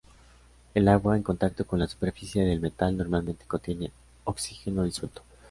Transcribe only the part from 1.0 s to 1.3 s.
en